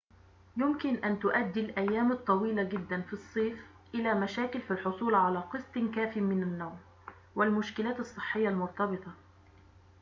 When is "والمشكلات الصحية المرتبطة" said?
7.35-9.13